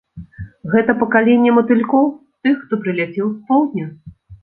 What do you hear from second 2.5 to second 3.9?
хто прыляцеў з поўдня.